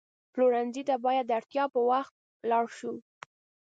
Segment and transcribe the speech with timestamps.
[0.33, 2.13] پلورنځي ته باید د اړتیا پر وخت
[2.49, 2.91] لاړ شو.